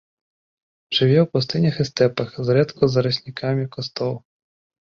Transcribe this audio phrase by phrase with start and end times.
[0.99, 4.13] Жыве ў пустынях і стэпах, зрэдку з зараснікамі кустоў.